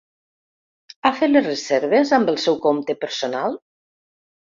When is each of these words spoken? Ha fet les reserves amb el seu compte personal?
Ha 1.03 1.11
fet 1.17 1.29
les 1.33 1.45
reserves 1.47 2.13
amb 2.17 2.31
el 2.33 2.39
seu 2.45 2.57
compte 2.65 2.97
personal? 3.05 3.59